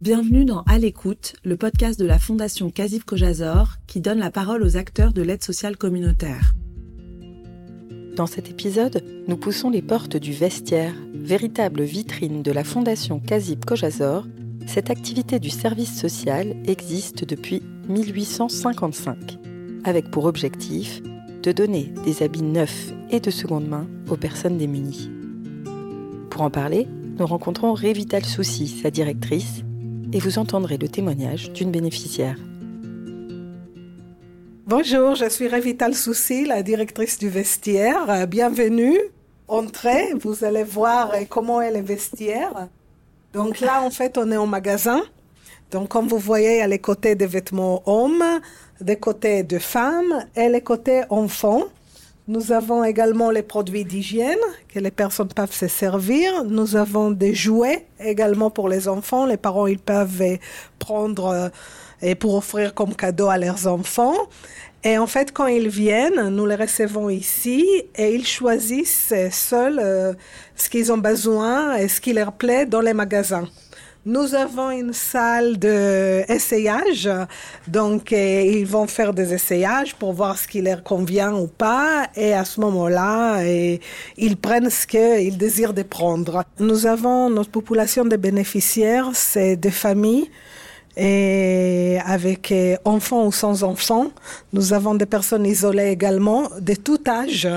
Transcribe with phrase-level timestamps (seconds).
[0.00, 4.62] Bienvenue dans À l'écoute, le podcast de la Fondation Casib Kojazor qui donne la parole
[4.62, 6.54] aux acteurs de l'aide sociale communautaire.
[8.14, 13.64] Dans cet épisode, nous poussons les portes du vestiaire, véritable vitrine de la Fondation Casib
[13.64, 14.24] Kojazor.
[14.68, 19.36] Cette activité du service social existe depuis 1855,
[19.82, 21.02] avec pour objectif
[21.42, 25.10] de donner des habits neufs et de seconde main aux personnes démunies.
[26.30, 26.86] Pour en parler,
[27.18, 29.64] nous rencontrons Révital Soucy, sa directrice,
[30.12, 32.36] et vous entendrez le témoignage d'une bénéficiaire.
[34.66, 38.26] Bonjour, je suis Révital Soucy, la directrice du vestiaire.
[38.26, 38.98] Bienvenue.
[39.46, 42.68] Entrez, vous allez voir comment est le vestiaire.
[43.32, 45.02] Donc là, en fait, on est au magasin.
[45.70, 48.24] Donc, comme vous voyez, il y a les côtés des vêtements hommes,
[48.80, 51.64] des côtés de femmes et les côtés enfants.
[52.28, 54.36] Nous avons également les produits d'hygiène
[54.68, 56.44] que les personnes peuvent se servir.
[56.44, 59.24] Nous avons des jouets également pour les enfants.
[59.24, 60.36] Les parents, ils peuvent
[60.78, 61.48] prendre euh,
[62.02, 64.14] et pour offrir comme cadeau à leurs enfants.
[64.84, 67.64] Et en fait, quand ils viennent, nous les recevons ici
[67.96, 70.12] et ils choisissent seuls euh,
[70.54, 73.48] ce qu'ils ont besoin et ce qui leur plaît dans les magasins.
[74.08, 77.10] Nous avons une salle d'essayage,
[77.66, 82.06] donc euh, ils vont faire des essayages pour voir ce qui leur convient ou pas,
[82.16, 83.76] et à ce moment-là, euh,
[84.16, 86.42] ils prennent ce qu'ils désirent de prendre.
[86.58, 90.30] Nous avons notre population de bénéficiaires, c'est des familles
[90.96, 94.08] et avec euh, enfants ou sans enfants.
[94.52, 97.48] Nous avons des personnes isolées également, de tout âge.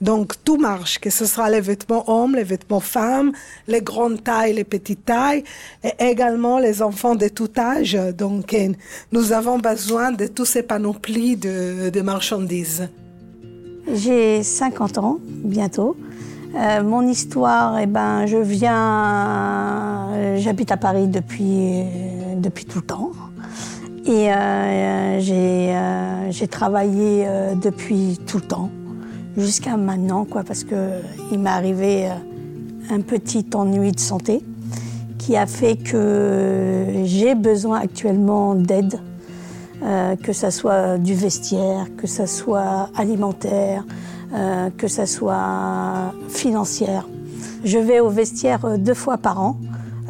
[0.00, 3.32] Donc tout marche, que ce soit les vêtements hommes, les vêtements femmes,
[3.66, 5.44] les grandes tailles, les petites tailles,
[5.84, 7.98] et également les enfants de tout âge.
[8.16, 8.72] Donc euh,
[9.12, 12.88] nous avons besoin de tous ces panoplies de, marchandises.
[13.92, 15.96] J'ai 50 ans bientôt.
[16.54, 21.84] Euh, mon histoire, eh ben, je viens, j'habite à Paris depuis,
[22.38, 23.12] depuis tout le temps.
[24.06, 24.30] Et
[25.20, 27.26] j'ai travaillé
[27.62, 28.70] depuis tout le temps,
[29.36, 32.08] jusqu'à maintenant, quoi, parce qu'il m'est arrivé
[32.90, 34.42] un petit ennui de santé
[35.18, 38.98] qui a fait que j'ai besoin actuellement d'aide,
[40.22, 43.84] que ce soit du vestiaire, que ce soit alimentaire,
[44.34, 47.08] euh, que ce soit financière.
[47.64, 49.56] Je vais au vestiaire euh, deux fois par an.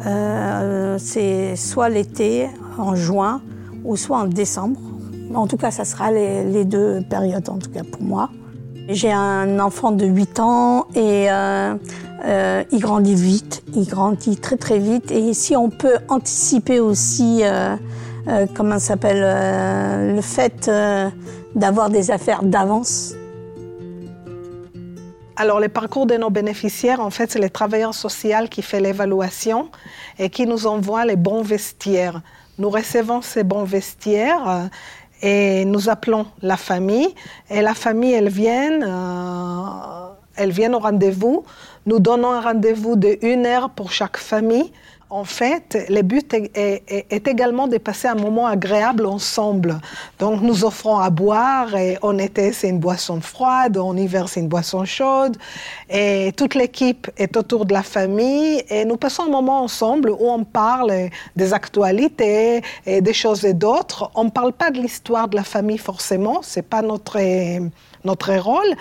[0.05, 3.41] Euh, c'est soit l'été, en juin,
[3.83, 4.79] ou soit en décembre.
[5.33, 8.29] En tout cas, ça sera les, deux périodes, en tout cas pour moi.
[8.87, 11.27] J'ai un enfant de 8 ans et
[12.71, 15.11] il grandit vite, il grandit très très vite.
[15.11, 17.43] Et si on peut anticiper aussi,
[18.55, 20.71] comment s'appelle, le fait
[21.55, 23.13] d'avoir des affaires d'avance,
[25.41, 29.69] alors, le parcours de nos bénéficiaires, en fait, c'est le travailleur social qui fait l'évaluation
[30.17, 32.21] et qui nous envoie les bons vestiaires.
[32.57, 34.65] Nous recevons ces bons vestiaires euh,
[35.21, 37.15] et nous appelons la famille.
[37.49, 41.45] Et la famille, elle vient, euh, elle vient au rendez-vous.
[41.89, 44.71] Nous donnons un rendez-vous de une heure pour chaque famille
[45.11, 49.79] en fait, le but est, également de passer un moment agréable ensemble.
[50.19, 54.39] Donc, nous offrons à boire et en été, c'est une boisson froide, en hiver, c'est
[54.39, 55.35] une boisson chaude.
[55.89, 60.29] Et toute l'équipe est autour de la famille et nous passons un moment ensemble où
[60.29, 64.11] on parle des actualités et des choses et d'autres.
[64.13, 67.17] On ne parle pas de l'histoire de la famille forcément, c'est pas notre
[68.05, 68.75] notre rôle,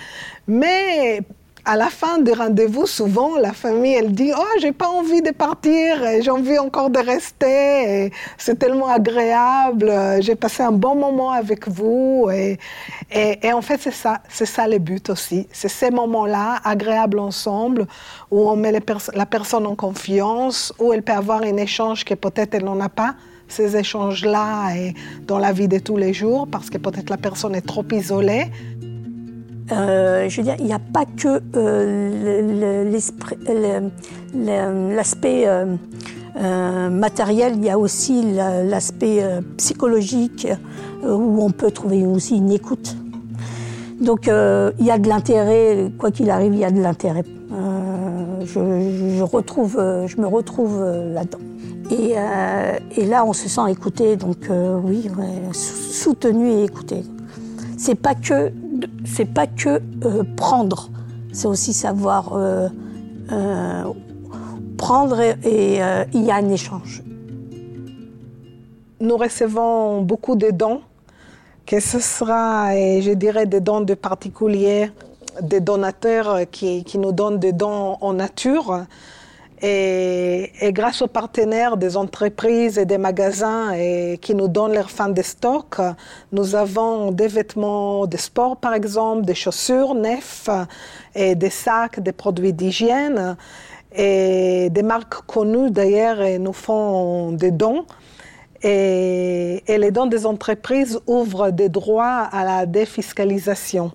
[0.46, 1.22] mais
[1.68, 5.32] à la fin du rendez-vous, souvent, la famille, elle dit Oh, j'ai pas envie de
[5.32, 11.68] partir, j'ai envie encore de rester, c'est tellement agréable, j'ai passé un bon moment avec
[11.68, 12.30] vous.
[12.32, 12.58] Et,
[13.10, 15.46] et, en fait, c'est ça, c'est ça le but aussi.
[15.52, 17.86] C'est ces moments-là, agréables ensemble,
[18.30, 22.54] où on met la personne en confiance, où elle peut avoir un échange que peut-être
[22.54, 23.14] elle n'en a pas
[23.46, 24.72] ces échanges-là
[25.26, 28.46] dans la vie de tous les jours parce que peut-être la personne est trop isolée.
[29.70, 32.84] Euh, je veux dire, il n'y a pas que euh,
[34.94, 39.22] l'aspect euh, matériel, il y a aussi l'aspect
[39.56, 40.46] psychologique
[41.04, 42.96] où on peut trouver aussi une écoute.
[44.00, 47.24] Donc il y a de l'intérêt, quoi qu'il arrive, il y a de l'intérêt.
[48.44, 50.82] Je, me retrouve
[51.12, 51.38] là-dedans.
[51.90, 52.14] Et,
[52.96, 54.48] et, là, on se sent écouté, donc
[54.84, 55.10] oui,
[55.52, 57.02] soutenu et écouté.
[57.76, 58.52] C'est pas que
[59.14, 60.90] c'est pas que euh, prendre,
[61.32, 62.68] c'est aussi savoir euh,
[63.32, 63.84] euh,
[64.76, 65.80] prendre et,
[66.14, 67.02] il y a un échange.
[69.00, 70.80] Nous recevons beaucoup de dons,
[71.66, 74.90] que ce sera, je dirais, des dons de particuliers,
[75.42, 78.86] des donateurs qui, qui nous donnent des dons en nature
[79.60, 83.72] Et, grâce aux partenaires des entreprises et des magasins
[84.20, 85.80] qui nous donnent leur fin de stock,
[86.32, 90.48] nous avons des vêtements de sport, par exemple, des chaussures neufs,
[91.14, 93.36] et des sacs, des produits d'hygiène.
[93.92, 97.84] Et des marques connues, d'ailleurs, nous font des dons.
[98.62, 103.92] Et les dons des entreprises ouvrent des droits à la défiscalisation.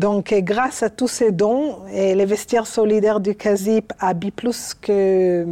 [0.00, 5.44] Donc, grâce à tous ces dons, les vestiaires solidaires du CASIP habillent plus que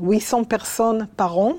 [0.00, 1.54] 800 hum, personnes par an.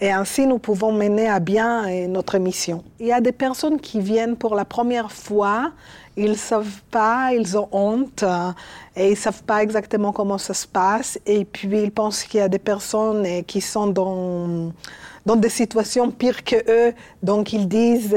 [0.00, 2.84] Et ainsi, nous pouvons mener à bien euh, notre mission.
[3.00, 5.72] Il y a des personnes qui viennent pour la première fois,
[6.16, 8.52] ils ne savent pas, ils ont honte euh,
[8.94, 11.18] et ils ne savent pas exactement comment ça se passe.
[11.26, 14.72] Et puis, ils pensent qu'il y a des personnes euh, qui sont dans,
[15.26, 16.94] dans des situations pires que eux.
[17.24, 18.14] Donc, ils disent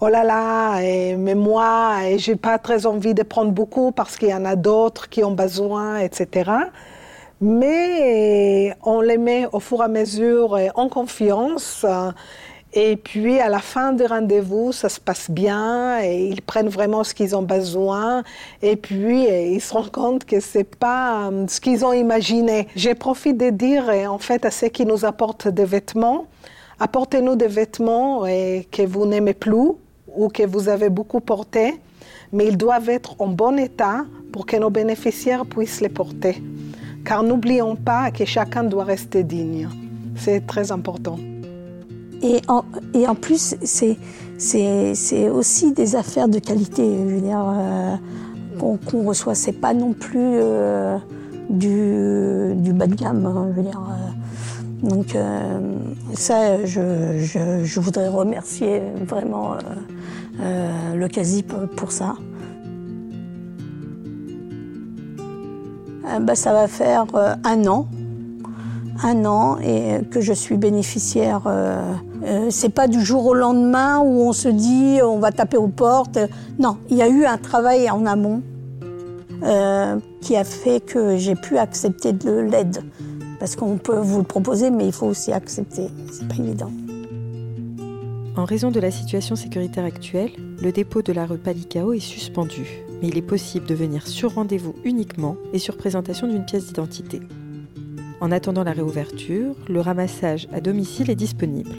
[0.00, 0.80] oh là là,
[1.16, 5.08] mais moi, j'ai pas très envie de prendre beaucoup parce qu'il y en a d'autres
[5.08, 6.50] qui ont besoin, etc.
[7.40, 11.84] Mais on les met au fur et à mesure en confiance.
[12.72, 17.02] Et puis, à la fin du rendez-vous, ça se passe bien et ils prennent vraiment
[17.02, 18.22] ce qu'ils ont besoin.
[18.62, 22.68] Et puis, ils se rendent compte que c'est pas euh, ce qu'ils ont imaginé.
[22.76, 26.26] J'ai profité de dire, en fait, à ceux qui nous apportent des vêtements,
[26.78, 29.72] apportez-nous des vêtements que vous n'aimez plus
[30.16, 31.80] ou que vous avez beaucoup porté,
[32.32, 36.42] mais ils doivent être en bon état pour que nos bénéficiaires puissent les porter.
[37.04, 39.68] Car n'oublions pas que chacun doit rester digne.
[40.16, 41.18] C'est très important.
[42.22, 46.82] Et en, plus, c'est aussi des affaires de qualité.
[46.84, 47.96] Euh,
[48.58, 50.98] qu'on reçoit, c'est pas non plus euh,
[51.48, 53.24] du, bas de gamme.
[53.24, 54.09] Hein, euh.
[54.82, 55.16] Donc
[56.14, 59.56] ça, je, voudrais remercier vraiment
[60.42, 62.14] euh, le CASIP pour ça.
[66.06, 67.88] Euh, bah, ça va faire euh, un an,
[69.02, 71.42] un an et que je suis bénéficiaire.
[72.50, 76.18] c'est pas du jour au lendemain où on se dit on va taper aux portes.
[76.58, 78.42] Non, il y a eu un travail en amont
[80.20, 82.82] qui a fait que j'ai pu accepter de l'aide.
[83.40, 85.88] Parce qu'on peut vous proposer, mais il faut aussi accepter.
[86.12, 86.70] C'est pas évident.
[88.36, 90.30] En raison de la situation sécuritaire actuelle,
[90.62, 94.34] le dépôt de la rue Palicao est suspendu, mais il est possible de venir sur
[94.34, 97.20] rendez-vous uniquement et sur présentation d'une pièce d'identité.
[98.20, 101.76] En attendant la réouverture, le ramassage à domicile est disponible.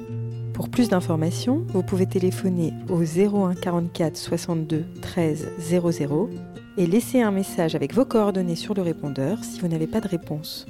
[0.54, 6.30] Pour plus d'informations, vous pouvez téléphoner au 01 44 62 13 00
[6.78, 10.07] et laisser un message avec vos coordonnées sur le répondeur si vous n'avez pas de
[10.07, 10.66] réponse.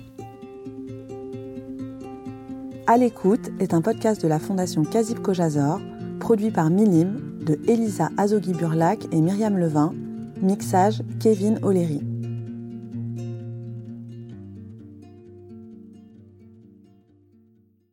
[2.87, 5.79] À l'écoute est un podcast de la Fondation Kazib Kojazor,
[6.19, 9.93] produit par Milim, de Elisa Azogui-Burlac et Myriam Levin,
[10.41, 12.10] mixage Kevin O'Leary.